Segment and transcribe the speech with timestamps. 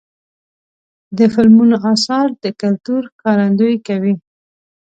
[1.17, 4.13] د فلمونو اثار د کلتور ښکارندویي کوي.